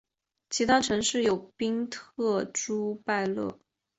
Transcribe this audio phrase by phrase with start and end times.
[0.49, 3.59] 其他城市有宾特朱拜勒。